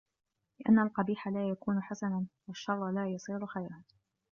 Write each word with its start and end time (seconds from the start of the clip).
لِأَنَّ 0.59 0.79
الْقَبِيحَ 0.79 1.27
لَا 1.27 1.49
يَكُونُ 1.49 1.83
حَسَنًا 1.83 2.25
وَالشَّرَّ 2.47 2.91
لَا 2.91 3.07
يَصِيرُ 3.07 3.45
خَيْرًا 3.45 3.83